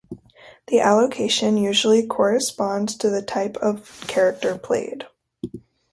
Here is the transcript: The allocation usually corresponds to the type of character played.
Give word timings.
The 0.65 0.79
allocation 0.79 1.57
usually 1.57 2.07
corresponds 2.07 2.95
to 2.95 3.11
the 3.11 3.21
type 3.21 3.55
of 3.57 4.01
character 4.07 4.57
played. 4.57 5.05